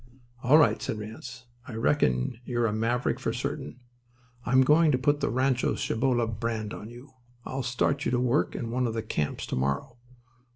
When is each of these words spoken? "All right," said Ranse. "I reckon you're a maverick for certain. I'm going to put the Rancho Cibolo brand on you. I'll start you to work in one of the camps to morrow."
"All 0.41 0.57
right," 0.57 0.81
said 0.81 0.97
Ranse. 0.97 1.45
"I 1.67 1.75
reckon 1.75 2.39
you're 2.43 2.65
a 2.65 2.73
maverick 2.73 3.19
for 3.19 3.31
certain. 3.31 3.81
I'm 4.47 4.61
going 4.63 4.91
to 4.91 4.97
put 4.97 5.19
the 5.19 5.29
Rancho 5.29 5.75
Cibolo 5.75 6.25
brand 6.25 6.73
on 6.73 6.89
you. 6.89 7.11
I'll 7.45 7.61
start 7.61 8.03
you 8.03 8.09
to 8.09 8.19
work 8.19 8.55
in 8.55 8.71
one 8.71 8.87
of 8.87 8.95
the 8.95 9.03
camps 9.03 9.45
to 9.45 9.55
morrow." 9.55 9.97